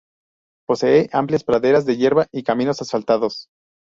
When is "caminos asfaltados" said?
2.41-3.49